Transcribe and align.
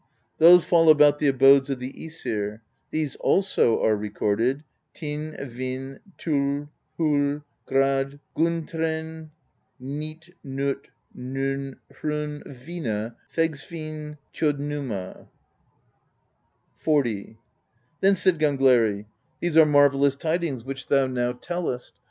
Those 0.39 0.63
fall 0.63 0.89
about 0.89 1.19
the 1.19 1.27
abodes 1.27 1.69
of 1.69 1.77
the 1.77 1.93
^sir; 1.93 2.61
these 2.89 3.15
also 3.17 3.79
are 3.83 3.95
recorded: 3.95 4.63
Thyn, 4.95 5.37
Vin, 5.47 5.99
Tholl, 6.17 6.69
Holl, 6.97 7.43
Grad, 7.67 8.19
Gunn 8.35 8.65
thrain, 8.65 9.29
Nyt, 9.79 10.33
Not, 10.43 10.87
Nonn, 11.15 11.75
Hronn, 11.93 12.41
Vina, 12.47 13.15
Vegsvinn, 13.31 14.17
Thjod 14.33 14.57
numa." 14.57 15.27
XL. 16.83 17.33
Then 17.99 18.15
said 18.15 18.39
Gangleri: 18.39 19.05
"These 19.39 19.55
are 19.55 19.67
marvellous 19.67 20.15
tidings 20.15 20.63
which 20.63 20.87
thou 20.87 21.05
now 21.05 21.33
tellest. 21.33 21.93